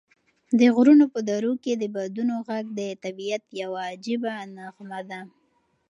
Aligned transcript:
د 0.59 0.61
غرونو 0.75 1.05
په 1.13 1.19
درو 1.29 1.53
کې 1.63 1.73
د 1.77 1.83
بادونو 1.95 2.35
غږ 2.47 2.65
د 2.79 2.81
طبعیت 3.03 3.43
یوه 3.61 3.81
عجیبه 3.91 4.33
نغمه 4.57 4.99
ده. 5.09 5.21